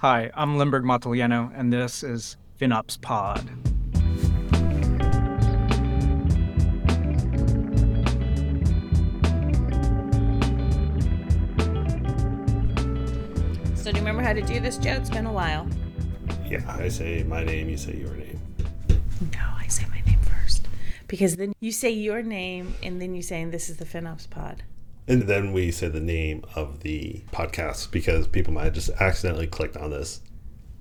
[0.00, 3.46] Hi, I'm Lindbergh Matillano, and this is FinOps Pod.
[13.76, 14.92] So do you remember how to do this, Joe?
[14.92, 15.68] It's been a while.
[16.46, 18.40] Yeah, I say my name, you say your name.
[19.34, 20.66] No, I say my name first.
[21.08, 24.30] Because then you say your name and then you say, and this is the FinOps
[24.30, 24.62] pod.
[25.10, 29.48] And then we say the name of the podcast because people might have just accidentally
[29.48, 30.20] clicked on this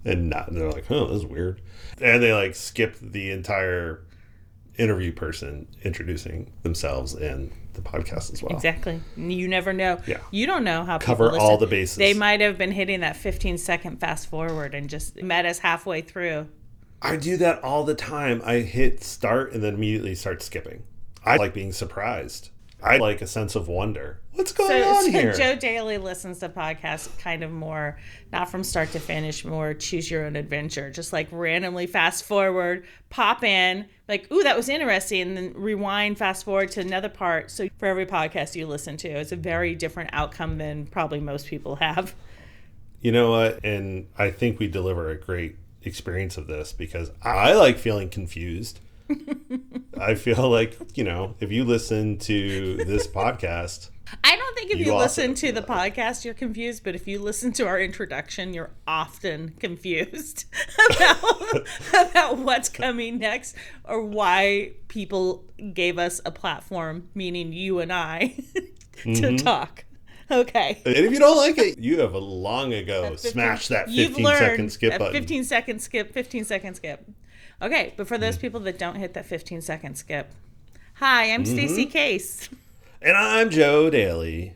[0.06, 1.62] and not, they're like, oh, this is weird.
[2.00, 4.06] And they like skip the entire
[4.78, 8.56] interview person introducing themselves and the podcast as well.
[8.56, 9.02] Exactly.
[9.18, 10.00] You never know.
[10.06, 10.20] Yeah.
[10.30, 11.98] You don't know how Cover people all the bases.
[11.98, 16.02] They might have been hitting that 15 second fast forward and just met us halfway
[16.02, 16.48] through.
[17.02, 18.44] I do that all the time.
[18.46, 20.84] I hit start and then immediately start skipping.
[21.26, 22.52] I like being surprised.
[22.82, 24.22] I like a sense of wonder.
[24.34, 25.34] What's going So, on so here?
[25.34, 28.00] Joe Daly listens to podcasts kind of more,
[28.32, 30.90] not from start to finish, more choose your own adventure.
[30.90, 36.18] Just like randomly fast forward, pop in, like, ooh, that was interesting, and then rewind,
[36.18, 37.52] fast forward to another part.
[37.52, 41.48] So for every podcast you listen to, it's a very different outcome than probably most
[41.48, 42.16] people have.
[43.02, 43.64] You know what?
[43.64, 48.80] And I think we deliver a great experience of this because I like feeling confused.
[50.00, 53.90] I feel like, you know, if you listen to this podcast,
[54.24, 57.20] I don't think if you, You listen to the podcast, you're confused, but if you
[57.20, 60.46] listen to our introduction, you're often confused
[60.96, 61.68] about,
[62.10, 68.36] about what's coming next or why people gave us a platform, meaning you and I,
[68.54, 68.62] to
[69.10, 69.36] Mm-hmm.
[69.38, 69.86] talk.
[70.32, 70.82] Okay.
[70.86, 74.38] and if you don't like it, you have long ago smashed that 15 You've learned
[74.38, 75.14] second skip that button.
[75.14, 77.06] 15 second skip, 15 second skip.
[77.62, 78.42] Okay, but for those Mm.
[78.42, 80.32] people that don't hit that 15 second skip,
[80.96, 81.92] hi, I'm Stacey Mm-hmm.
[81.92, 82.50] Case.
[83.02, 84.56] And I'm Joe Daly.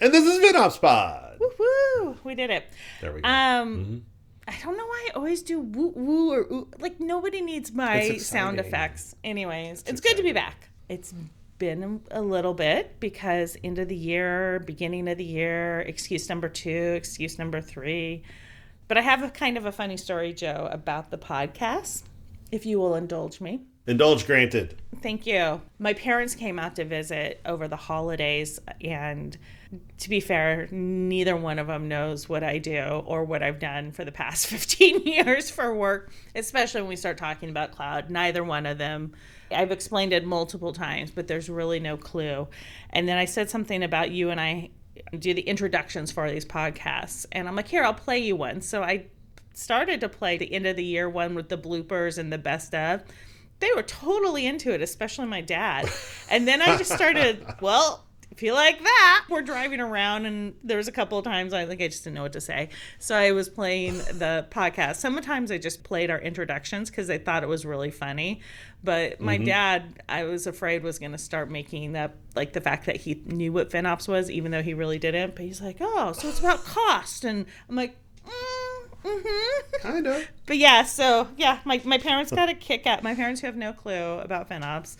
[0.00, 1.38] And this is FinOps Pod.
[1.40, 1.50] Woo!
[1.58, 2.16] Hoo!
[2.24, 2.64] We did it.
[3.00, 3.28] There we go.
[3.28, 4.04] Um,
[4.46, 6.68] I don't know why I always do woo woo or ooh.
[6.78, 9.14] Like nobody needs my sound effects.
[9.24, 10.68] Anyways, it's, good to be back.
[10.88, 11.12] It's
[11.58, 16.48] been a little bit because end of the year, beginning of the year, excuse number
[16.48, 18.22] two, excuse number three.
[18.88, 22.02] But I have a kind of a funny story, Joe, about the podcast.
[22.50, 23.60] If you will indulge me.
[23.86, 24.80] Indulge granted.
[25.00, 25.60] Thank you.
[25.78, 29.36] My parents came out to visit over the holidays, and
[29.98, 33.92] to be fair, neither one of them knows what I do or what I've done
[33.92, 38.10] for the past 15 years for work, especially when we start talking about cloud.
[38.10, 39.12] Neither one of them.
[39.52, 42.48] I've explained it multiple times, but there's really no clue.
[42.90, 44.70] And then I said something about you and I
[45.16, 48.60] do the introductions for these podcasts, and I'm like, here, I'll play you one.
[48.60, 49.06] So I
[49.56, 52.74] started to play the end of the year one with the bloopers and the best
[52.74, 53.02] of
[53.60, 55.88] they were totally into it, especially my dad.
[56.28, 60.76] And then I just started, well, if you like that, we're driving around, and there
[60.76, 62.70] was a couple of times I think I just didn't know what to say.
[62.98, 64.96] So I was playing the podcast.
[64.96, 68.40] Sometimes I just played our introductions because I thought it was really funny.
[68.82, 69.44] But my mm-hmm.
[69.44, 73.22] dad, I was afraid was going to start making up like the fact that he
[73.24, 75.36] knew what FinOps was, even though he really didn't.
[75.36, 77.24] But he's like, oh, so it's about cost.
[77.24, 77.96] And I'm like,
[79.06, 79.82] mm-hmm.
[79.82, 80.28] Kind of.
[80.46, 83.02] But yeah, so yeah, my, my parents got a kick out.
[83.02, 84.96] My parents who have no clue about FinOps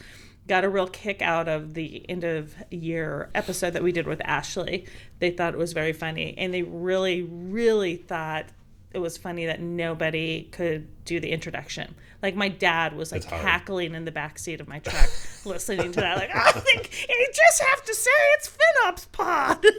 [0.47, 4.21] got a real kick out of the end of year episode that we did with
[4.25, 4.87] Ashley.
[5.19, 8.47] They thought it was very funny, and they really, really thought
[8.93, 11.95] it was funny that nobody could do the introduction.
[12.23, 15.11] Like my dad was like cackling in the back seat of my truck,
[15.45, 16.17] listening to that.
[16.17, 19.67] Like I think you just have to say it's FinOps Pod.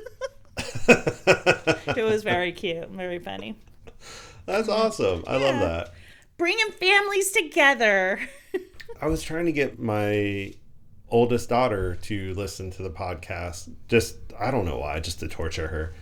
[1.98, 3.56] it was very cute, very funny.
[4.47, 5.25] That's awesome.
[5.28, 5.94] I love that.
[6.38, 8.19] Bringing families together.
[9.02, 10.53] I was trying to get my
[11.09, 13.69] oldest daughter to listen to the podcast.
[13.90, 15.94] Just, I don't know why, just to torture her.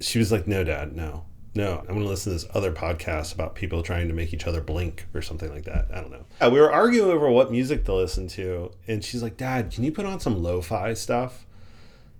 [0.00, 1.78] She was like, no, dad, no, no.
[1.80, 4.60] I'm going to listen to this other podcast about people trying to make each other
[4.60, 5.86] blink or something like that.
[5.90, 6.26] I don't know.
[6.42, 8.70] Uh, we were arguing over what music to listen to.
[8.86, 11.46] And she's like, dad, can you put on some lo fi stuff?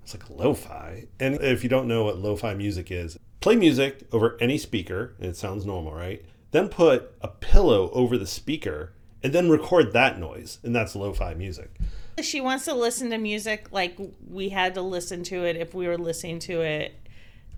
[0.03, 1.09] It's like lo fi.
[1.21, 5.15] And if you don't know what lo fi music is, play music over any speaker,
[5.19, 6.25] and it sounds normal, right?
[6.51, 8.93] Then put a pillow over the speaker
[9.23, 11.77] and then record that noise, and that's lo fi music.
[12.23, 13.97] She wants to listen to music like
[14.29, 16.95] we had to listen to it if we were listening to it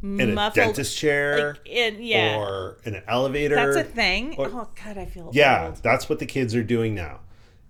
[0.02, 3.54] In a dentist chair Like in, yeah, or in an elevator.
[3.54, 4.34] that's a thing.
[4.38, 5.82] or- oh God, I feel Yeah, old.
[5.82, 7.20] that's what the kids are doing now.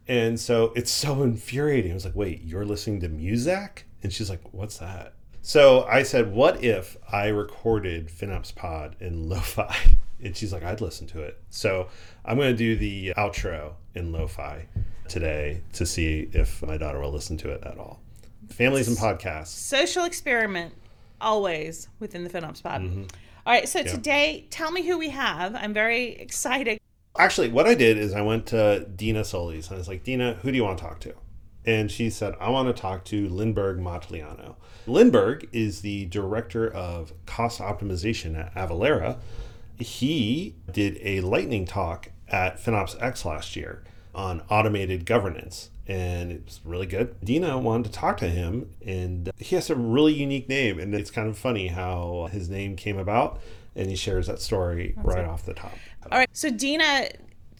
[0.09, 1.91] And so it's so infuriating.
[1.91, 3.87] I was like, wait, you're listening to music?
[4.03, 5.15] And she's like, what's that?
[5.47, 9.73] So I said, what if I recorded FinOps Pod in lo fi?
[10.25, 11.39] And she's like, I'd listen to it.
[11.51, 11.87] So
[12.25, 14.67] I'm going to do the outro in lo fi
[15.07, 18.01] today to see if my daughter will listen to it at all.
[18.49, 19.49] Families and podcasts.
[19.49, 20.75] Social experiment,
[21.21, 22.81] always within the FinOps pod.
[22.81, 23.03] Mm-hmm.
[23.47, 23.85] All right, so Yeah.
[23.85, 25.55] today, tell me who we have.
[25.55, 26.81] I'm very excited.
[27.17, 30.35] Actually, what I did is I went to Dina Solis and I was like, Dina,
[30.43, 31.15] who do you want to talk to?
[31.67, 34.55] And she said, I want to talk to Lindbergh Matillano.
[34.87, 39.19] Lindbergh is the director of cost optimization at Avalara.
[39.79, 43.83] He did a lightning talk at FinOps X last year
[44.15, 47.17] on automated governance, and it was really good.
[47.23, 51.11] Dina wanted to talk to him, and he has a really unique name, and it's
[51.11, 53.41] kind of funny how his name came about,
[53.75, 55.75] and he shares that story right off the top.
[56.11, 57.09] All right, so Dina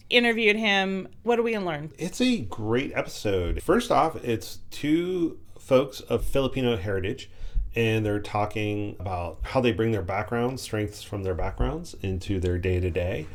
[0.09, 1.07] interviewed him.
[1.23, 1.91] What do we learn?
[1.97, 3.61] It's a great episode.
[3.61, 7.29] First off, it's two folks of Filipino heritage,
[7.75, 12.57] and they're talking about how they bring their backgrounds, strengths from their backgrounds, into their
[12.57, 13.27] day to day.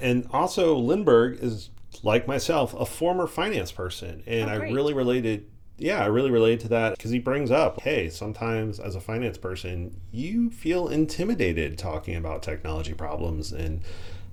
[0.00, 1.70] And also, Lindbergh is,
[2.02, 4.22] like myself, a former finance person.
[4.26, 5.46] And Oh, I really related.
[5.76, 9.38] Yeah, I really related to that because he brings up, hey, sometimes as a finance
[9.38, 13.80] person, you feel intimidated talking about technology problems and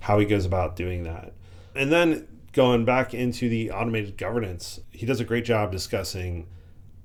[0.00, 1.32] how he goes about doing that.
[1.74, 6.46] And then going back into the automated governance, he does a great job discussing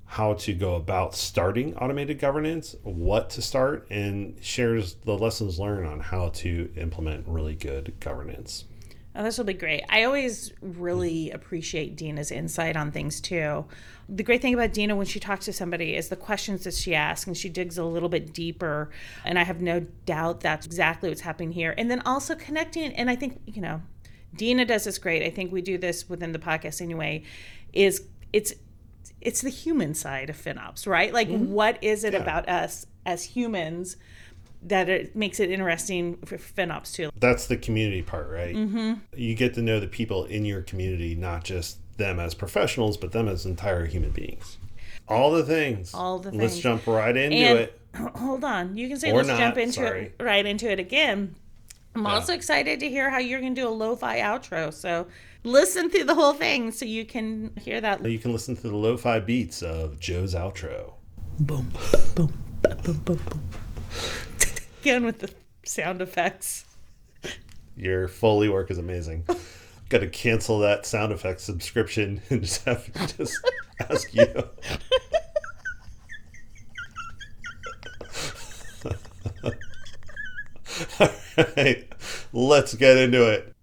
[0.04, 5.86] how to go about starting automated governance, what to start, and shares the lessons learned
[5.86, 8.64] on how to implement really good governance.
[9.14, 9.82] Oh, this will be great.
[9.90, 13.66] I always really appreciate Dina's insight on things too.
[14.08, 16.94] The great thing about Dina when she talks to somebody is the questions that she
[16.94, 18.90] asks and she digs a little bit deeper.
[19.24, 21.74] And I have no doubt that's exactly what's happening here.
[21.76, 23.82] And then also connecting, and I think, you know,
[24.34, 25.22] Dina does this great.
[25.22, 27.22] I think we do this within the podcast anyway,
[27.72, 28.02] is
[28.32, 28.52] it's
[29.20, 31.12] it's the human side of FinOps, right?
[31.12, 32.20] Like what is it Yeah.
[32.20, 33.96] about us as humans
[34.62, 37.10] that it makes it interesting for FinOps too?
[37.18, 38.54] That's the community part, right?
[38.54, 38.94] Mm-hmm.
[39.16, 43.10] You get to know the people in your community, not just them as professionals, but
[43.12, 44.58] them as entire human beings.
[45.08, 45.94] All the things.
[45.94, 46.42] All the things.
[46.42, 47.80] Let's jump right into And it.
[48.16, 50.12] hold on, you can say Or let's not, jump into sorry.
[50.18, 51.34] it right into it again.
[51.94, 52.12] I'm Yeah.
[52.14, 54.72] also excited to hear how you're going to do a lo-fi outro.
[54.72, 55.06] So
[55.44, 58.04] listen through the whole thing so you can hear that.
[58.04, 60.92] You can listen to the lo-fi beats of Joe's outro.
[61.40, 61.72] Boom,
[62.14, 62.32] boom,
[62.62, 63.42] boom, boom, boom.
[64.82, 65.30] Again with the
[65.64, 66.64] sound effects.
[67.76, 69.24] Your Foley work is amazing.
[69.88, 73.38] Got to cancel that sound effects subscription and just have to just
[73.90, 74.48] ask you.
[81.00, 81.08] All
[81.56, 81.88] right,
[82.32, 83.54] let's get into it.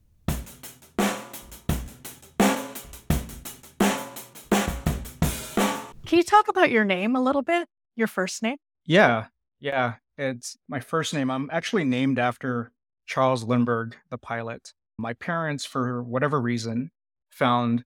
[6.06, 7.68] Can you talk about your name a little bit?
[7.96, 8.58] Your first name?
[8.86, 9.26] Yeah,
[9.60, 9.96] yeah.
[10.18, 11.32] It's my first name.
[11.32, 12.72] I'm actually named after
[13.06, 14.74] Charles Lindbergh, the pilot.
[14.98, 16.92] My parents, for whatever reason,
[17.32, 17.84] found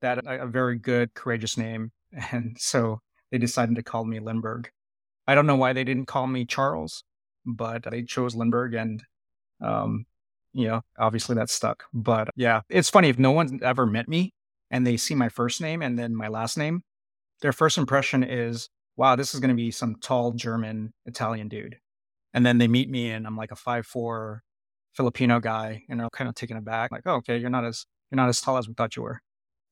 [0.00, 1.92] that a, a very good, courageous name.
[2.30, 3.00] And so
[3.30, 4.70] they decided to call me Lindbergh.
[5.26, 7.04] I don't know why they didn't call me Charles,
[7.44, 8.74] but they chose Lindbergh.
[8.74, 9.02] And,
[9.60, 10.06] um,
[10.52, 11.84] you know, obviously that stuck.
[11.92, 14.32] But yeah, it's funny if no one's ever met me
[14.70, 16.82] and they see my first name and then my last name,
[17.40, 21.76] their first impression is, wow, this is going to be some tall German Italian dude.
[22.34, 24.42] And then they meet me and I'm like a five four
[24.94, 28.16] Filipino guy and they're kind of taken aback, like, oh, okay, you're not as you're
[28.16, 29.20] not as tall as we thought you were.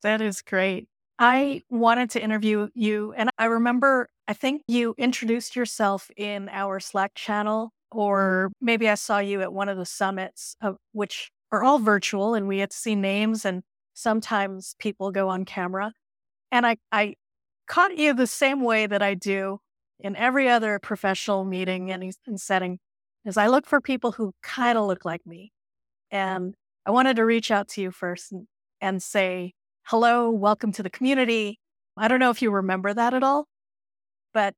[0.03, 0.87] That is great.
[1.21, 6.79] I wanted to interview you, and I remember I think you introduced yourself in our
[6.79, 7.99] Slack channel, mm-hmm.
[7.99, 12.33] or maybe I saw you at one of the summits, of, which are all virtual,
[12.33, 13.61] and we had to see names, and
[13.93, 15.93] sometimes people go on camera.
[16.51, 17.13] And I, I
[17.67, 19.59] caught you the same way that I do
[19.99, 22.79] in every other professional meeting and, and setting,
[23.25, 25.51] is I look for people who kind of look like me.
[26.09, 28.47] And I wanted to reach out to you first and,
[28.81, 31.59] and say, hello, welcome to the community.
[31.97, 33.47] I don't know if you remember that at all,
[34.33, 34.55] but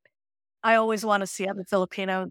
[0.63, 2.27] I always want to see other Filipino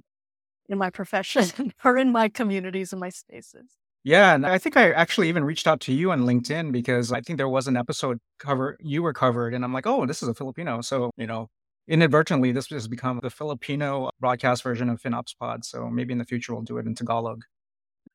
[0.69, 3.77] in my profession or in my communities and my spaces.
[4.05, 7.21] Yeah, and I think I actually even reached out to you on LinkedIn because I
[7.21, 10.29] think there was an episode cover you were covered, and I'm like, oh, this is
[10.29, 10.81] a Filipino.
[10.81, 11.49] So you know,
[11.87, 15.65] inadvertently, this has become the Filipino broadcast version of FinOps Pod.
[15.65, 17.45] So maybe in the future we'll do it in Tagalog.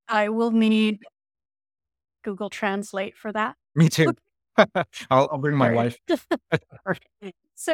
[0.10, 1.00] I will need
[2.24, 3.55] Google Translate for that.
[3.74, 4.13] Me too.
[5.10, 5.98] I'll, I'll bring my wife.
[7.56, 7.74] so,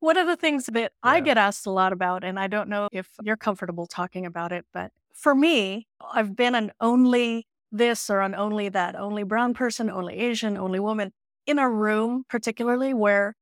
[0.00, 2.88] one of the things that I get asked a lot about, and I don't know
[2.92, 8.20] if you're comfortable talking about it, but for me, I've been an only this or
[8.20, 11.12] an only that, only brown person, only Asian, only woman
[11.46, 13.34] in a room, particularly where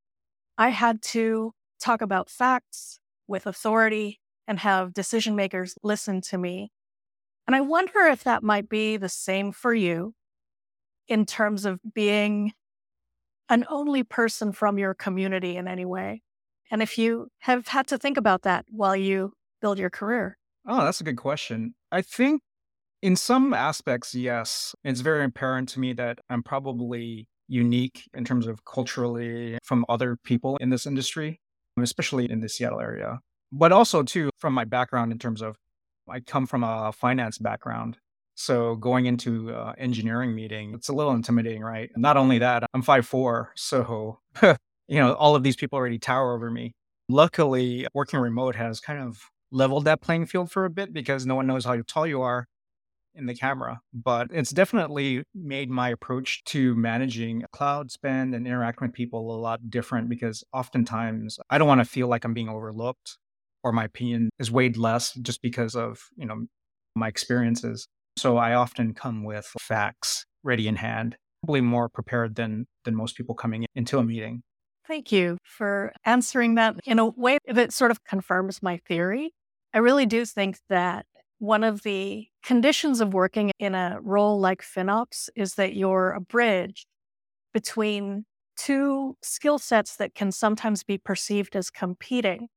[0.59, 6.71] I had to talk about facts with authority and have decision makers listen to me.
[7.47, 10.15] And I wonder if that might be the same for you
[11.09, 12.53] in terms of being
[13.53, 16.23] an only person from your community in any way.
[16.71, 20.39] And if you have had to think about that while you build your career.
[20.67, 21.75] Oh, that's a good question.
[21.93, 22.41] I think
[23.03, 24.75] in some aspects, yes.
[24.85, 30.17] It's very apparent to me that I'm probably unique in terms of culturally from other
[30.25, 31.39] people in this industry,
[31.79, 33.19] especially in the Seattle area.
[33.53, 35.57] But also, too, from my background in terms of
[36.09, 37.99] I come from a finance background.
[38.35, 41.91] So going into uh, engineering meeting, it's a little intimidating, right?
[41.97, 44.57] Not only that, I'm five four, so you
[44.89, 46.73] know all of these people already tower over me.
[47.09, 49.21] Luckily, working remote has kind of
[49.51, 52.47] leveled that playing field for a bit because no one knows how tall you are
[53.15, 53.81] in the camera.
[53.93, 59.39] But it's definitely made my approach to managing cloud spend and interacting with people a
[59.39, 63.19] lot different because oftentimes I don't want to feel like I'm being overlooked
[63.62, 66.47] or my opinion is weighed less just because of, you know,
[66.97, 67.87] my experiences.
[68.16, 73.16] So I often come with facts ready in hand, probably more prepared than than most
[73.16, 74.42] people coming into a meeting.
[74.87, 79.33] Thank you for answering that in a way that sort of confirms my theory.
[79.73, 81.07] I really do think that
[81.38, 86.21] one of the conditions of working in a role like FinOps is that you're a
[86.21, 86.87] bridge
[87.54, 88.25] between
[88.57, 92.49] two skill sets that can sometimes be perceived as competing,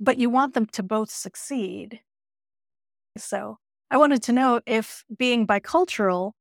[0.00, 2.00] but you want them to both succeed.
[3.16, 3.58] So
[3.90, 6.32] I wanted to know if being bicultural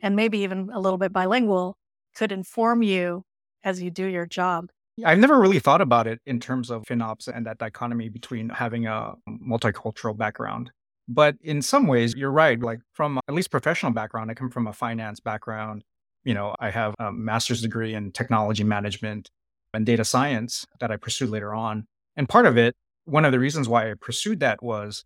[0.00, 1.76] and maybe even a little bit bilingual
[2.16, 3.24] could inform you
[3.62, 4.70] as you do your job.
[5.04, 8.86] I've never really thought about it in terms of FinOps and that dichotomy between having
[8.86, 10.72] a multicultural background.
[11.08, 12.58] But in some ways, you're right.
[12.58, 15.84] Like from at least professional background, I come from a finance background.
[16.24, 19.30] You know, I have a master's degree in technology management
[19.72, 21.86] and data science that I pursued later on.
[22.16, 22.74] And part of it,
[23.04, 25.04] one of the reasons why I pursued that was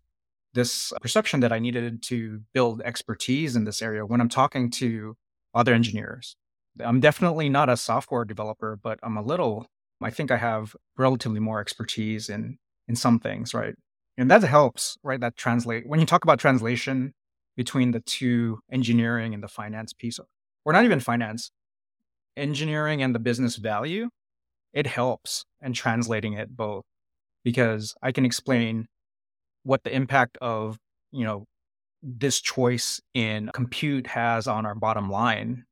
[0.53, 5.15] this perception that I needed to build expertise in this area when I'm talking to
[5.53, 6.35] other engineers.
[6.83, 9.67] I'm definitely not a software developer, but I'm a little,
[10.01, 12.57] I think I have relatively more expertise in
[12.87, 13.75] in some things, right?
[14.17, 15.19] And that helps, right?
[15.19, 17.13] That translate when you talk about translation
[17.55, 20.19] between the two engineering and the finance piece,
[20.65, 21.51] or not even finance,
[22.35, 24.09] engineering and the business value,
[24.73, 26.83] it helps in translating it both
[27.43, 28.87] because I can explain
[29.63, 30.77] what the impact of,
[31.11, 31.45] you know,
[32.01, 35.63] this choice in compute has on our bottom line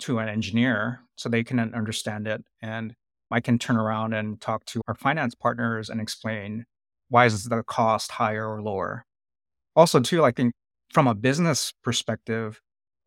[0.00, 2.42] to an engineer so they can understand it.
[2.62, 2.94] And
[3.30, 6.64] I can turn around and talk to our finance partners and explain
[7.08, 9.04] why is the cost higher or lower?
[9.76, 10.52] Also, too, I think
[10.92, 12.60] from a business perspective,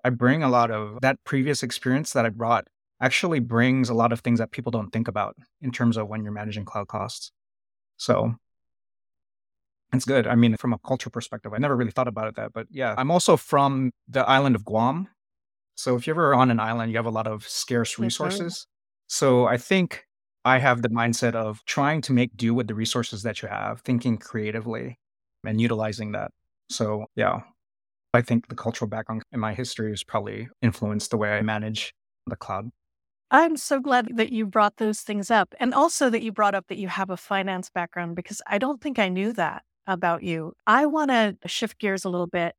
[0.03, 2.67] I bring a lot of that previous experience that I brought
[3.01, 6.23] actually brings a lot of things that people don't think about in terms of when
[6.23, 7.31] you're managing cloud costs.
[7.97, 8.35] So
[9.93, 10.27] it's good.
[10.27, 12.93] I mean, from a culture perspective, I never really thought about it that, but yeah,
[12.97, 15.07] I'm also from the island of Guam.
[15.75, 18.67] So if you're ever on an island, you have a lot of scarce resources.
[19.07, 20.05] So I think
[20.43, 23.81] I have the mindset of trying to make do with the resources that you have,
[23.81, 24.97] thinking creatively
[25.45, 26.31] and utilizing that.
[26.69, 27.41] So, yeah,
[28.13, 31.93] I think the cultural background in my history has probably influenced the way I manage
[32.25, 32.69] the cloud.
[33.29, 35.53] I'm so glad that you brought those things up.
[35.59, 38.81] And also that you brought up that you have a finance background because I don't
[38.81, 40.53] think I knew that about you.
[40.67, 42.55] I want to shift gears a little bit.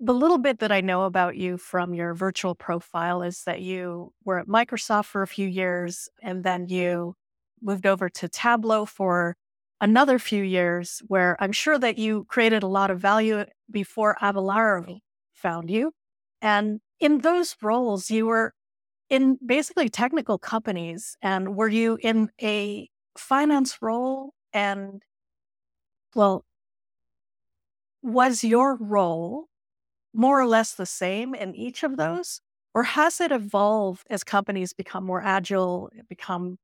[0.00, 4.12] The little bit that I know about you from your virtual profile is that you
[4.24, 7.14] were at Microsoft for a few years and then you
[7.62, 9.36] moved over to Tableau for
[9.80, 15.00] another few years, where I'm sure that you created a lot of value before Avalara
[15.34, 15.92] found you.
[16.42, 18.54] And in those roles, you were
[19.10, 21.16] in basically technical companies.
[21.22, 24.34] And were you in a finance role?
[24.52, 25.02] And
[26.14, 26.44] well,
[28.06, 29.48] was your role
[30.14, 32.40] more or less the same in each of those?
[32.72, 36.58] Or has it evolved as companies become more agile, become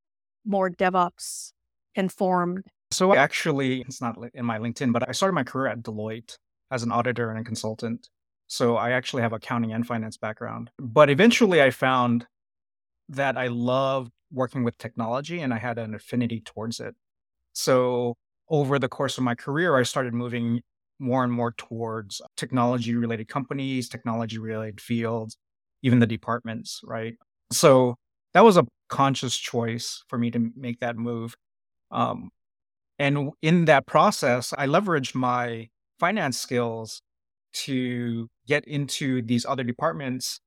[0.45, 1.53] more DevOps
[1.95, 2.65] informed?
[2.93, 6.37] So actually, it's not in my LinkedIn, but I started my career at Deloitte
[6.71, 8.09] as an auditor and a consultant.
[8.47, 10.71] So I actually have accounting and finance background.
[10.79, 12.27] But eventually I found
[13.09, 16.95] that I loved working with technology and I had an affinity towards it.
[17.53, 18.15] So
[18.49, 20.61] over the course of my career, I started moving
[20.99, 25.37] more and more towards technology related companies, technology related fields,
[25.83, 27.15] even the departments, right?
[27.51, 27.97] So
[28.35, 31.35] that was a conscious choice for me to make that move.
[31.91, 32.31] Um,
[32.99, 35.69] and in that process, I leveraged my
[35.99, 37.01] finance skills
[37.53, 40.41] to get into these other departments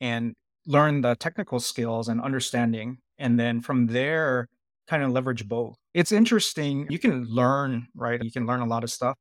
[0.00, 0.34] and
[0.66, 2.98] learn the technical skills and understanding.
[3.18, 4.48] And then from there,
[4.88, 5.76] kind of leverage both.
[5.94, 6.86] It's interesting.
[6.90, 8.22] You can learn, right?
[8.22, 9.16] You can learn a lot of stuff.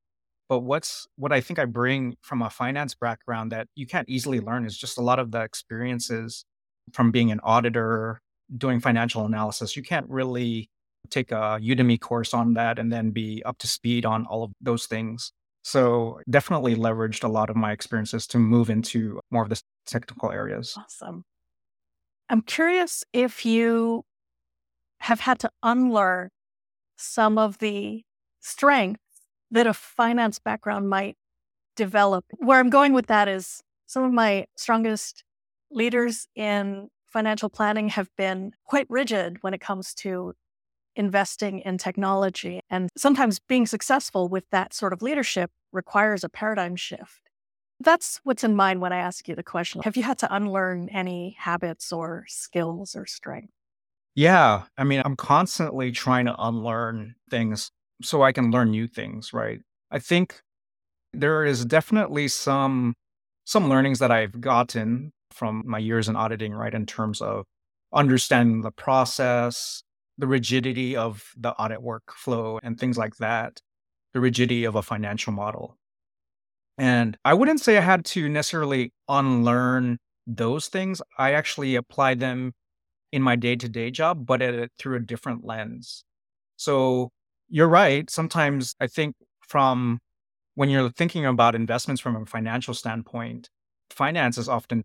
[0.52, 4.42] But what's what I think I bring from a finance background that you can't easily
[4.42, 6.44] learn is just a lot of the experiences
[6.92, 8.20] from being an auditor,
[8.58, 9.78] doing financial analysis.
[9.78, 10.70] You can't really
[11.10, 14.52] take a Udemy course on that and then be up to speed on all of
[14.60, 15.32] those things.
[15.64, 20.34] So definitely leveraged a lot of my experiences to move into more of the technical
[20.34, 20.76] areas.
[20.78, 21.24] Awesome.
[22.30, 24.04] I'm curious if you
[25.00, 26.28] have had to unlearn
[26.98, 28.04] some of the
[28.42, 29.01] strengths
[29.52, 31.18] that a finance background might
[31.76, 32.26] develop.
[32.38, 35.24] Where I'm going with that is some of my strongest
[35.70, 40.34] leaders in financial planning have been quite rigid when it comes to
[40.96, 42.62] investing in technology.
[42.70, 47.30] And sometimes being successful with that sort of leadership requires a paradigm shift.
[47.80, 49.82] That's what's in mind when I ask you the question.
[49.84, 53.54] Have you had to unlearn any habits or skills or strengths?
[54.14, 54.64] Yeah.
[54.78, 57.72] I mean, I'm constantly trying to unlearn things
[58.04, 59.60] so I can learn new things, right?
[59.92, 60.42] I think
[61.14, 62.94] there is definitely some
[63.46, 67.46] some learnings that I've gotten from my years in auditing, right, in terms of
[67.94, 69.84] understanding the process,
[70.18, 73.60] the rigidity of the audit workflow and things like that,
[74.14, 75.78] the rigidity of a financial model.
[76.78, 81.02] And I wouldn't say I had to necessarily unlearn those things.
[81.18, 82.54] I actually applied them
[83.12, 86.04] in my day to day job, but at, through a different lens.
[86.58, 87.10] So
[87.52, 88.10] you're right.
[88.10, 89.16] Sometimes I think
[89.48, 90.00] from
[90.56, 93.50] when you're thinking about investments from a financial standpoint,
[93.90, 94.84] finance is often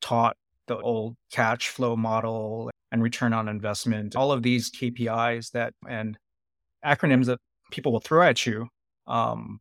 [0.00, 0.36] taught
[0.68, 6.16] the old cash flow model and return on investment, all of these KPIs that and
[6.84, 7.38] acronyms that
[7.72, 8.68] people will throw at you.
[9.06, 9.60] Um,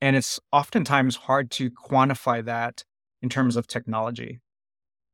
[0.00, 2.84] and it's oftentimes hard to quantify that
[3.22, 4.40] in terms of technology.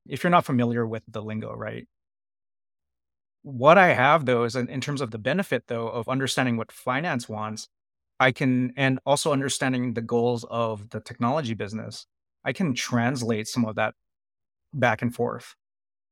[0.08, 1.86] If you're not familiar with the lingo, right?
[3.46, 6.72] What I have though is in, in terms of the benefit though of understanding what
[6.72, 7.68] finance wants,
[8.18, 12.06] I can, and also understanding the goals of the technology business,
[12.44, 13.94] I can translate some of that
[14.74, 15.54] back and forth.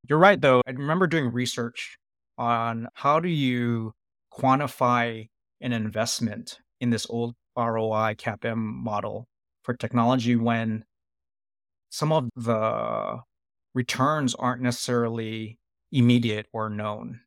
[0.07, 0.61] You're right, though.
[0.65, 1.97] I remember doing research
[2.37, 3.91] on how do you
[4.31, 5.27] quantify
[5.59, 9.27] an investment in this old ROI CAPM model
[9.63, 10.85] for technology when
[11.89, 13.19] some of the
[13.73, 15.59] returns aren't necessarily
[15.91, 17.19] immediate or known.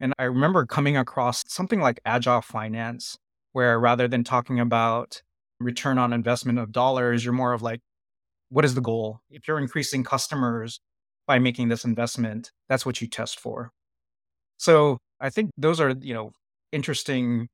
[0.00, 3.18] And I remember coming across something like agile finance,
[3.52, 5.20] where rather than talking about
[5.60, 7.80] return on investment of dollars, you're more of like,
[8.48, 9.20] what is the goal?
[9.30, 10.80] If you're increasing customers
[11.26, 13.70] by making this investment, that's what you test for.
[14.56, 16.32] So I think those are, you know,
[16.72, 17.48] interesting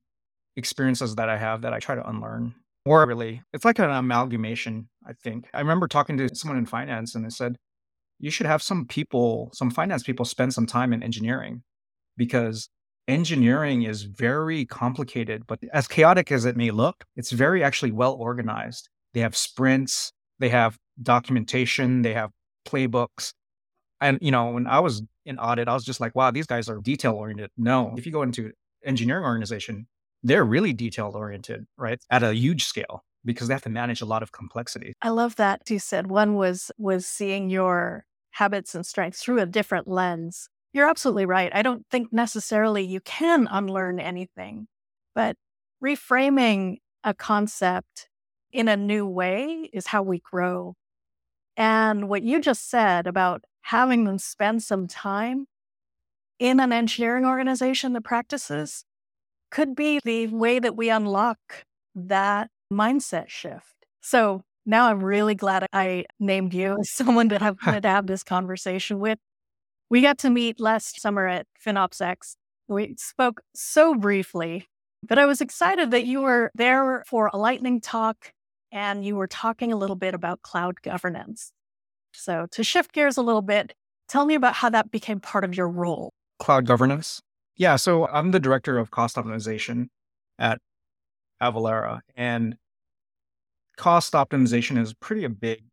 [0.55, 2.55] experiences that I have that I try to unlearn.
[2.85, 5.49] Or really, it's like an amalgamation, I think.
[5.53, 7.57] I remember talking to someone in finance and they said,
[8.19, 11.63] you should have some people, some finance people spend some time in engineering
[12.17, 12.69] because
[13.07, 18.13] engineering is very complicated, but as chaotic as it may look, it's very actually well
[18.13, 18.89] organized.
[19.13, 22.31] They have sprints, they have documentation, they have
[22.67, 23.33] playbooks.
[24.01, 26.69] And, you know, when I was in audit, I was just like, wow, these guys
[26.69, 27.49] are detail oriented.
[27.57, 28.51] No, if you go into
[28.85, 29.87] engineering organization,
[30.23, 31.99] they're really detail oriented, right?
[32.11, 34.93] At a huge scale because they have to manage a lot of complexity.
[35.01, 39.45] I love that you said one was was seeing your habits and strengths through a
[39.45, 40.49] different lens.
[40.77, 41.51] You're absolutely right.
[41.55, 44.67] I don't think necessarily you can unlearn anything,
[45.15, 45.35] but
[45.83, 48.09] reframing a concept
[48.51, 50.75] in a new way is how we grow.
[51.57, 55.47] And what you just said about having them spend some time
[56.39, 58.85] in an engineering organization that practices
[59.51, 61.39] could be the way that we unlock
[61.95, 63.87] that mindset shift.
[64.01, 68.07] So now I'm really glad I named you as someone that I wanted to have
[68.07, 69.19] this conversation with.
[69.89, 72.35] We got to meet last summer at FinOpsX.
[72.67, 74.67] We spoke so briefly,
[75.01, 78.33] but I was excited that you were there for a lightning talk
[78.71, 81.53] and you were talking a little bit about cloud governance.
[82.11, 83.73] So, to shift gears a little bit,
[84.09, 86.11] tell me about how that became part of your role.
[86.39, 87.21] Cloud governance.
[87.55, 87.77] Yeah.
[87.77, 89.87] So, I'm the director of cost optimization
[90.37, 90.59] at
[91.41, 92.57] Avalara, and
[93.77, 95.63] cost optimization is pretty a big,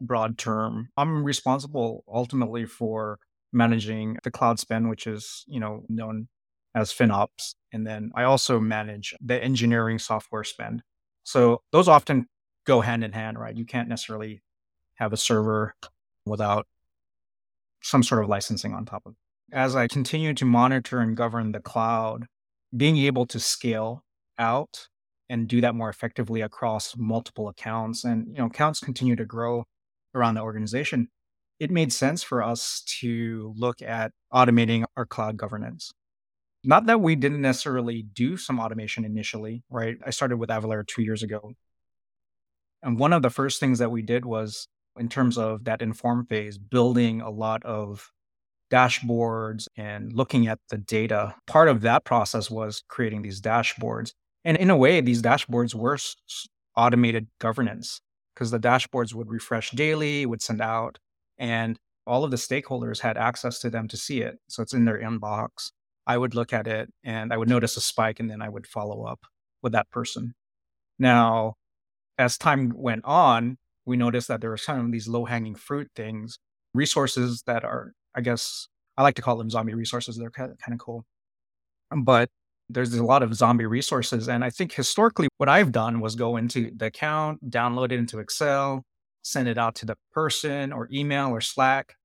[0.00, 0.90] broad term.
[0.96, 3.18] I'm responsible ultimately for
[3.52, 6.28] managing the cloud spend, which is, you know, known
[6.74, 7.54] as FinOps.
[7.72, 10.82] And then I also manage the engineering software spend.
[11.24, 12.26] So those often
[12.66, 13.56] go hand in hand, right?
[13.56, 14.42] You can't necessarily
[14.96, 15.74] have a server
[16.24, 16.66] without
[17.82, 19.56] some sort of licensing on top of it.
[19.56, 22.26] As I continue to monitor and govern the cloud,
[22.76, 24.02] being able to scale
[24.38, 24.88] out
[25.28, 29.64] and do that more effectively across multiple accounts and you know accounts continue to grow
[30.14, 31.08] around the organization
[31.58, 35.92] it made sense for us to look at automating our cloud governance
[36.66, 39.96] not that we didn't necessarily do some automation initially, right?
[40.04, 41.52] I started with Avalara two years ago.
[42.82, 44.66] And one of the first things that we did was,
[44.98, 48.10] in terms of that inform phase, building a lot of
[48.70, 51.36] dashboards and looking at the data.
[51.46, 54.12] Part of that process was creating these dashboards.
[54.44, 55.98] And in a way, these dashboards were
[56.76, 58.00] automated governance
[58.34, 60.98] because the dashboards would refresh daily, would send out,
[61.38, 64.36] and all of the stakeholders had access to them to see it.
[64.48, 65.72] So it's in their inbox.
[66.06, 68.66] I would look at it and I would notice a spike and then I would
[68.66, 69.20] follow up
[69.62, 70.34] with that person.
[70.98, 71.54] Now,
[72.16, 75.88] as time went on, we noticed that there were some of these low hanging fruit
[75.96, 76.38] things,
[76.74, 80.16] resources that are, I guess, I like to call them zombie resources.
[80.16, 81.04] They're kind of, cool.
[81.94, 82.28] But
[82.68, 84.28] there's a lot of zombie resources.
[84.28, 88.18] And I think historically, what I've done was go into the account, download it into
[88.18, 88.82] Excel,
[89.26, 91.96] send it out to the person or email or Slack.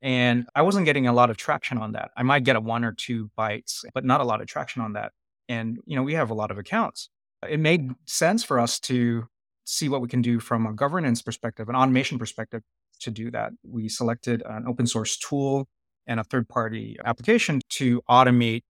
[0.00, 2.10] And I wasn't getting a lot of traction on that.
[2.16, 4.94] I might get a one or two bites, but not a lot of traction on
[4.94, 5.12] that.
[5.48, 7.08] And, you know, we have a lot of accounts.
[7.48, 9.28] It made sense for us to
[9.64, 12.62] see what we can do from a governance perspective, an automation perspective
[13.00, 13.52] to do that.
[13.62, 15.68] We selected an open source tool
[16.06, 18.62] and a third party application to automate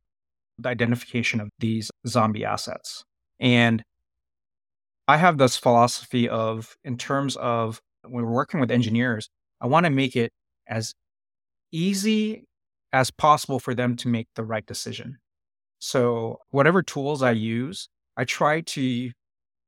[0.59, 3.05] the identification of these zombie assets.
[3.41, 3.83] And
[5.09, 9.29] I have this philosophy of, in terms of when we're working with engineers,
[9.61, 10.33] I want to make it
[10.69, 10.95] as
[11.71, 12.45] easy
[12.93, 15.19] as possible for them to make the right decision.
[15.79, 19.11] So, whatever tools I use, I try to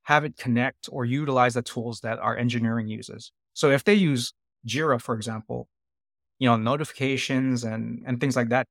[0.05, 3.33] have it connect or utilize the tools that our engineering uses.
[3.55, 4.33] So, if they use
[4.67, 5.69] Jira, for example,
[6.39, 8.67] you know, notifications and, and things like that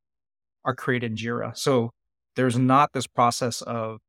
[0.63, 1.57] are created in Jira.
[1.57, 1.91] So,
[2.35, 3.99] there's not this process of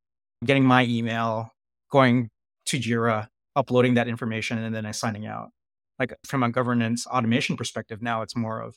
[0.45, 1.51] getting my email,
[1.91, 2.29] going
[2.67, 5.51] to Jira, uploading that information, and then assigning out.
[5.99, 8.77] Like from a governance automation perspective, now it's more of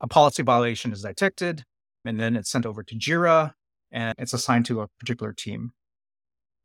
[0.00, 1.64] a policy violation is detected,
[2.04, 3.52] and then it's sent over to Jira
[3.90, 5.72] and it's assigned to a particular team.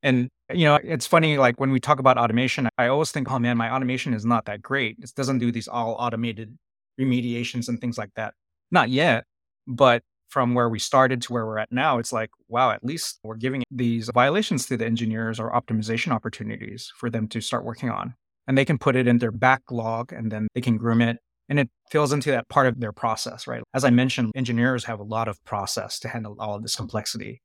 [0.04, 3.40] And, you know, it's funny, like when we talk about automation, I always think, oh
[3.40, 4.98] man, my automation is not that great.
[5.00, 6.58] It doesn't do these all automated
[7.00, 8.34] remediations and things like that.
[8.72, 9.26] Not yet,
[9.68, 13.20] but from where we started to where we're at now, it's like, wow, at least
[13.22, 17.90] we're giving these violations to the engineers or optimization opportunities for them to start working
[17.90, 18.16] on.
[18.48, 21.18] And they can put it in their backlog and then they can groom it.
[21.50, 23.62] And it fills into that part of their process, right?
[23.74, 27.42] As I mentioned, engineers have a lot of process to handle all of this complexity.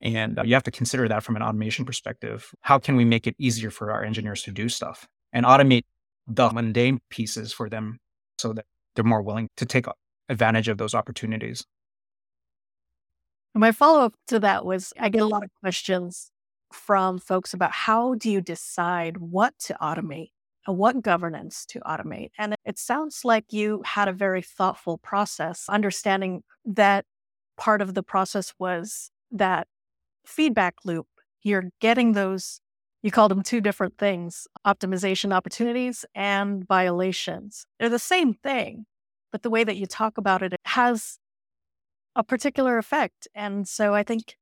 [0.00, 2.50] And uh, you have to consider that from an automation perspective.
[2.62, 5.84] How can we make it easier for our engineers to do stuff and automate
[6.26, 7.98] the mundane pieces for them
[8.38, 9.84] so that they're more willing to take
[10.30, 11.64] advantage of those opportunities?
[13.56, 16.32] My follow up to that was I get a lot of questions
[16.72, 20.30] from folks about how do you decide what to automate
[20.66, 22.30] and what governance to automate.
[22.36, 27.04] And it sounds like you had a very thoughtful process, understanding that
[27.56, 29.68] part of the process was that
[30.26, 31.06] feedback loop.
[31.42, 32.60] You're getting those,
[33.02, 37.66] you called them two different things optimization opportunities and violations.
[37.78, 38.86] They're the same thing,
[39.30, 41.18] but the way that you talk about it, it has
[42.16, 43.28] a particular effect.
[43.34, 44.36] And so I think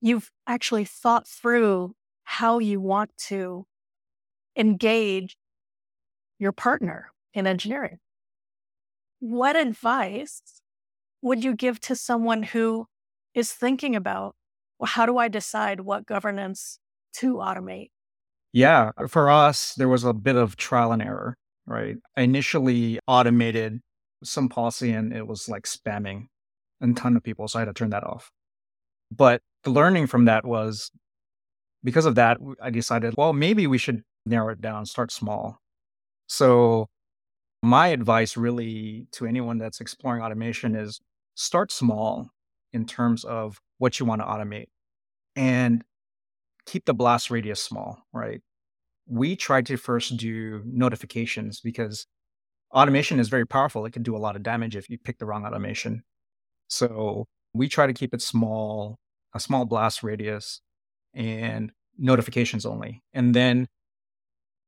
[0.00, 3.66] you've actually thought through how you want to
[4.56, 5.36] engage
[6.38, 7.98] your partner in engineering.
[9.20, 10.42] What advice
[11.22, 12.86] would you give to someone who
[13.34, 14.34] is thinking about,
[14.78, 16.78] well, how do I decide what governance
[17.14, 17.90] to automate?
[18.52, 21.36] Yeah, uh, for us, there was a bit of trial and error,
[21.66, 21.96] right?
[22.16, 23.80] I initially automated
[24.24, 26.26] some policy and it was like spamming
[26.82, 27.48] a ton of people.
[27.48, 28.30] So I had to turn that off.
[29.10, 30.90] But the learning from that was
[31.84, 35.58] because of that, I decided, well, maybe we should narrow it down, start small.
[36.26, 36.88] So
[37.62, 41.00] my advice really to anyone that's exploring automation is
[41.34, 42.28] start small
[42.72, 44.66] in terms of what you want to automate
[45.36, 45.84] and
[46.66, 48.40] keep the blast radius small, right?
[49.06, 52.06] We tried to first do notifications because
[52.72, 53.84] automation is very powerful.
[53.84, 56.02] It can do a lot of damage if you pick the wrong automation.
[56.72, 58.96] So we try to keep it small,
[59.34, 60.62] a small blast radius
[61.12, 63.02] and notifications only.
[63.12, 63.66] And then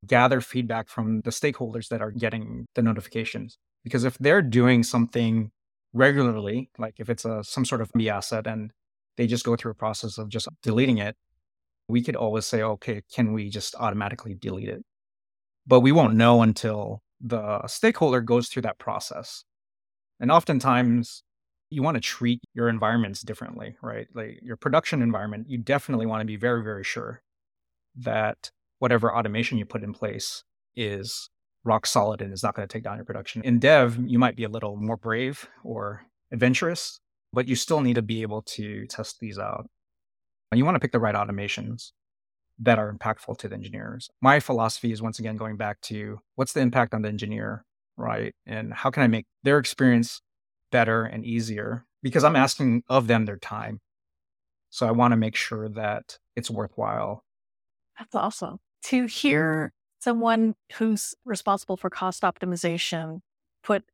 [0.05, 3.57] gather feedback from the stakeholders that are getting the notifications.
[3.83, 5.49] Because if they're doing something
[5.93, 8.71] regularly, like if it's a some sort of B asset and
[9.17, 11.15] they just go through a process of just deleting it,
[11.87, 14.83] we could always say, okay, can we just automatically delete it?
[15.65, 19.43] But we won't know until the stakeholder goes through that process.
[20.19, 21.23] And oftentimes
[21.69, 24.07] you want to treat your environments differently, right?
[24.13, 27.21] Like your production environment, you definitely want to be very, very sure
[27.97, 30.43] that whatever automation you put in place
[30.75, 31.29] is
[31.63, 33.41] rock solid and is not going to take down your production.
[33.43, 36.99] In dev, you might be a little more brave or adventurous,
[37.33, 39.67] but you still need to be able to test these out.
[40.51, 41.91] And you want to pick the right automations
[42.59, 44.09] that are impactful to the engineers.
[44.21, 47.65] My philosophy is once again going back to what's the impact on the engineer,
[47.97, 48.33] right?
[48.45, 50.21] And how can I make their experience
[50.75, 53.79] better and easier because I'm asking of them their time.
[54.71, 57.23] So I want to make sure that it's worthwhile.
[57.97, 58.57] That's awesome.
[58.87, 63.21] To hear someone who's responsible for cost optimization
[63.63, 63.85] put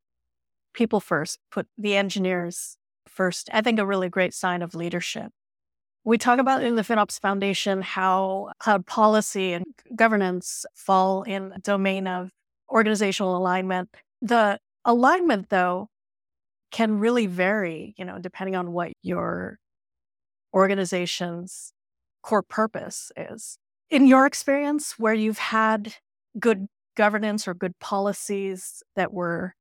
[0.73, 5.31] people first, put the engineers first, I think a really great sign of leadership.
[6.03, 9.65] We talk about in the FinOps Foundation how cloud policy and
[9.95, 12.31] governance fall in the domain of
[12.71, 13.95] organizational alignment.
[14.23, 15.90] The alignment, though,
[16.71, 19.59] can really vary, you know, depending on what your
[20.53, 21.73] organization's
[22.23, 23.57] core purpose is.
[23.89, 25.95] In your experience, where you've had
[26.39, 29.53] good governance or good policies that were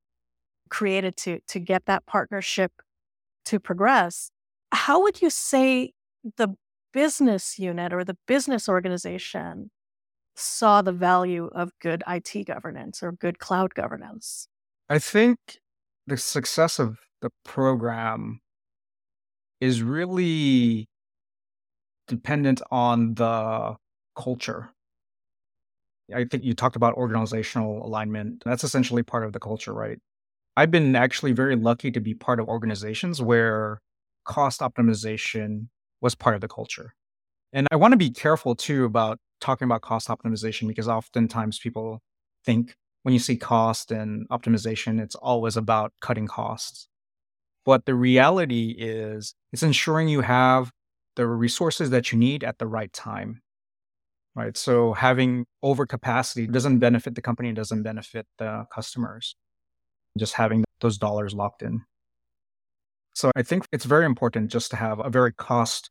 [0.68, 2.72] created to to get that partnership
[3.46, 4.30] to progress,
[4.72, 5.92] how would you say
[6.36, 6.48] the
[6.92, 9.70] business unit or the business organization
[10.36, 14.48] saw the value of good IT governance or good cloud governance?
[14.88, 15.38] I think
[16.06, 18.40] the success of the program
[19.60, 20.88] is really
[22.08, 23.76] dependent on the
[24.16, 24.70] culture.
[26.14, 28.42] I think you talked about organizational alignment.
[28.44, 29.98] That's essentially part of the culture, right?
[30.56, 33.80] I've been actually very lucky to be part of organizations where
[34.24, 35.68] cost optimization
[36.00, 36.94] was part of the culture.
[37.52, 42.00] And I want to be careful too about talking about cost optimization because oftentimes people
[42.44, 46.88] think when you see cost and optimization, it's always about cutting costs.
[47.64, 50.70] But the reality is, it's ensuring you have
[51.16, 53.42] the resources that you need at the right time.
[54.34, 54.56] Right.
[54.56, 59.34] So having overcapacity doesn't benefit the company, doesn't benefit the customers.
[60.16, 61.82] Just having those dollars locked in.
[63.14, 65.90] So I think it's very important just to have a very cost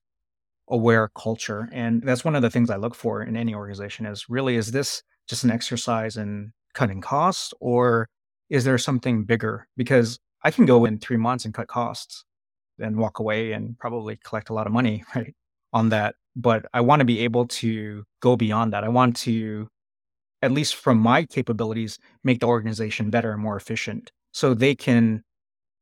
[0.69, 1.69] aware culture.
[1.71, 4.71] And that's one of the things I look for in any organization is really, is
[4.71, 8.07] this just an exercise in cutting costs or
[8.49, 9.67] is there something bigger?
[9.75, 12.23] Because I can go in three months and cut costs
[12.79, 15.35] and walk away and probably collect a lot of money, right?
[15.73, 16.15] On that.
[16.37, 18.85] But I want to be able to go beyond that.
[18.85, 19.67] I want to,
[20.41, 25.21] at least from my capabilities, make the organization better and more efficient so they can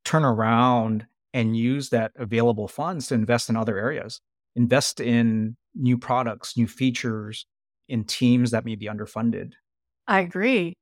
[0.04, 4.20] turn around and use that available funds to invest in other areas,
[4.56, 7.46] invest in new products, new features,
[7.88, 9.52] in teams that may be underfunded.
[10.08, 10.74] I agree.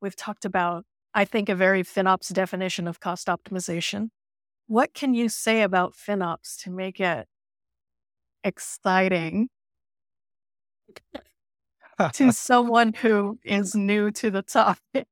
[0.00, 0.84] We've talked about,
[1.14, 4.08] I think, a very FinOps definition of cost optimization.
[4.66, 7.26] What can you say about FinOps to make it
[8.44, 9.48] exciting
[12.12, 15.06] to someone who is new to the topic?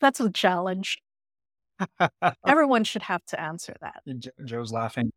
[0.00, 0.98] That's a challenge.
[2.46, 4.02] Everyone should have to answer that.
[4.44, 5.12] Joe's laughing.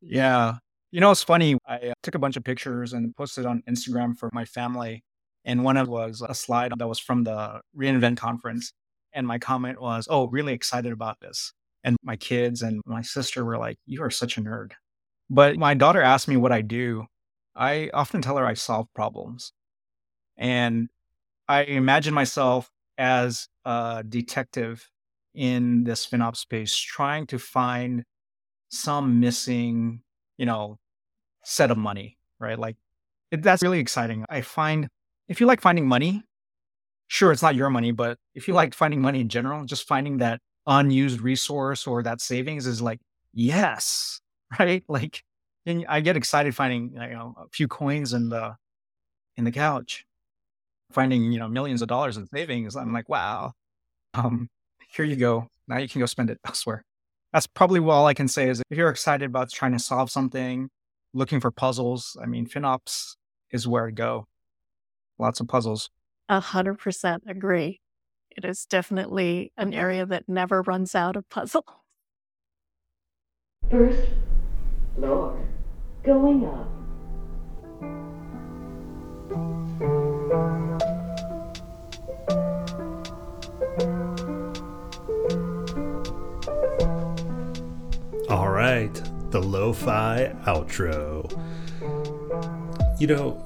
[0.00, 0.56] Yeah.
[0.90, 1.56] You know, it's funny.
[1.66, 5.02] I uh, took a bunch of pictures and posted on Instagram for my family.
[5.44, 8.72] And one of was a slide that was from the reInvent conference.
[9.12, 11.52] And my comment was, Oh, really excited about this.
[11.84, 14.72] And my kids and my sister were like, You are such a nerd.
[15.28, 17.06] But my daughter asked me what I do.
[17.56, 19.52] I often tell her I solve problems.
[20.36, 20.88] And
[21.48, 24.88] I imagine myself as a detective
[25.34, 28.04] in this FinOps space, trying to find
[28.68, 30.02] some missing,
[30.38, 30.78] you know,
[31.44, 32.58] set of money, right?
[32.58, 32.76] Like
[33.30, 34.24] it, that's really exciting.
[34.28, 34.88] I find
[35.32, 36.22] if you like finding money,
[37.08, 40.18] sure, it's not your money, but if you like finding money in general, just finding
[40.18, 43.00] that unused resource or that savings is like,
[43.32, 44.20] yes,
[44.58, 44.84] right?
[44.88, 45.22] Like,
[45.64, 48.56] and I get excited finding, you know, a few coins in the,
[49.38, 50.04] in the couch,
[50.90, 52.76] finding, you know, millions of dollars in savings.
[52.76, 53.52] I'm like, wow,
[54.12, 54.50] um,
[54.90, 55.48] here you go.
[55.66, 56.84] Now you can go spend it elsewhere.
[57.32, 60.68] That's probably all I can say is if you're excited about trying to solve something,
[61.14, 63.16] looking for puzzles, I mean, FinOps
[63.50, 64.26] is where to go.
[65.18, 65.90] Lots of puzzles.
[66.28, 67.80] A hundred percent agree.
[68.36, 71.64] It is definitely an area that never runs out of puzzle.
[73.70, 74.08] First
[74.96, 75.38] floor.
[76.02, 76.68] Going up.
[88.30, 88.92] All right,
[89.30, 91.28] the lo fi outro.
[92.98, 93.44] You know,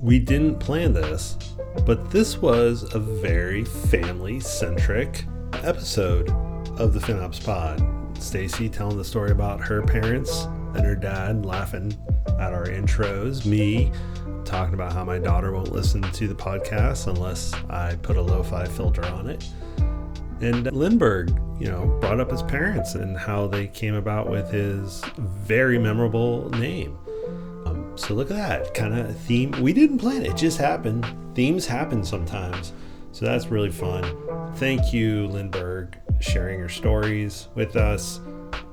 [0.00, 1.36] we didn't plan this,
[1.84, 5.24] but this was a very family centric
[5.62, 6.30] episode
[6.78, 7.82] of the FinOps Pod.
[8.22, 11.92] Stacy telling the story about her parents and her dad laughing
[12.38, 13.92] at our intros, me
[14.44, 18.42] talking about how my daughter won't listen to the podcast unless I put a lo
[18.42, 19.46] fi filter on it.
[20.40, 21.28] And Lindbergh,
[21.60, 26.48] you know, brought up his parents and how they came about with his very memorable
[26.50, 26.96] name.
[27.96, 29.52] So look at that kind of theme.
[29.60, 31.06] We didn't plan it; it just happened.
[31.34, 32.72] Themes happen sometimes,
[33.12, 34.04] so that's really fun.
[34.56, 38.20] Thank you, Lindbergh, sharing your stories with us.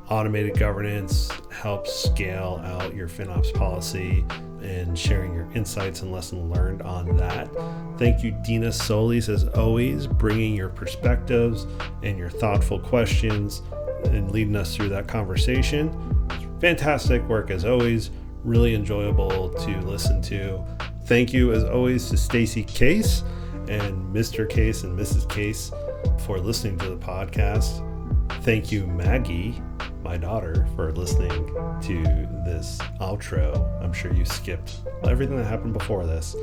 [0.10, 4.24] automated governance, helps scale out your FinOps policy,
[4.62, 7.50] and sharing your insights and lesson learned on that.
[7.98, 11.68] Thank you, Dina Solis, as always, bringing your perspectives
[12.04, 13.62] and your thoughtful questions
[14.06, 15.92] and leading us through that conversation.
[16.62, 18.10] Fantastic work as always,
[18.48, 20.64] really enjoyable to listen to.
[21.06, 23.24] Thank you as always to Stacy Case
[23.68, 24.50] and Mr.
[24.50, 25.30] Case and Mrs.
[25.30, 25.72] Case
[26.20, 27.84] for listening to the podcast.
[28.44, 29.62] Thank you, Maggie,
[30.02, 31.30] my daughter, for listening
[31.82, 32.04] to
[32.46, 33.84] this outro.
[33.84, 36.34] I'm sure you skipped everything that happened before this,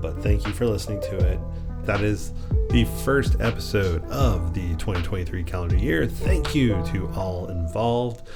[0.00, 1.38] but thank you for listening to it.
[1.84, 2.32] That is
[2.70, 6.06] the first episode of the 2023 calendar year.
[6.06, 8.26] Thank you to all involved.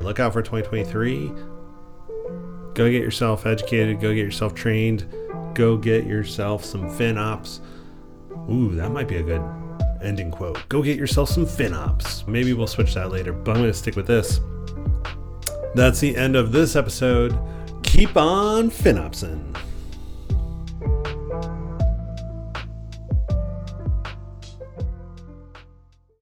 [0.00, 1.32] Look out for 2023.
[2.74, 5.06] Go get yourself educated, go get yourself trained,
[5.54, 7.60] go get yourself some FinOps.
[8.50, 9.42] Ooh, that might be a good
[10.02, 10.58] ending quote.
[10.68, 12.26] Go get yourself some FinOps.
[12.26, 14.40] Maybe we'll switch that later, but I'm going to stick with this.
[15.74, 17.38] That's the end of this episode.
[17.82, 19.56] Keep on FinOpsing.